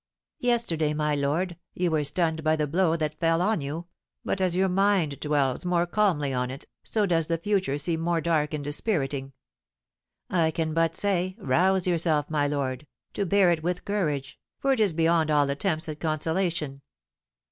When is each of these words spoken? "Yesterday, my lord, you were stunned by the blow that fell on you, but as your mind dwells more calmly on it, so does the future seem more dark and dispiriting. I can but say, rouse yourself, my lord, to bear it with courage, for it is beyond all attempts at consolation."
"Yesterday, 0.39 0.95
my 0.95 1.13
lord, 1.13 1.57
you 1.75 1.91
were 1.91 2.03
stunned 2.03 2.43
by 2.43 2.55
the 2.55 2.65
blow 2.65 2.95
that 2.95 3.19
fell 3.19 3.39
on 3.39 3.61
you, 3.61 3.85
but 4.25 4.41
as 4.41 4.55
your 4.55 4.67
mind 4.67 5.19
dwells 5.19 5.63
more 5.63 5.85
calmly 5.85 6.33
on 6.33 6.49
it, 6.49 6.65
so 6.83 7.05
does 7.05 7.27
the 7.27 7.37
future 7.37 7.77
seem 7.77 7.99
more 8.01 8.19
dark 8.19 8.51
and 8.51 8.63
dispiriting. 8.63 9.31
I 10.27 10.49
can 10.49 10.73
but 10.73 10.95
say, 10.95 11.35
rouse 11.37 11.85
yourself, 11.85 12.31
my 12.31 12.47
lord, 12.47 12.87
to 13.13 13.27
bear 13.27 13.51
it 13.51 13.61
with 13.61 13.85
courage, 13.85 14.39
for 14.57 14.73
it 14.73 14.79
is 14.79 14.91
beyond 14.93 15.29
all 15.29 15.47
attempts 15.51 15.87
at 15.87 15.99
consolation." 15.99 16.81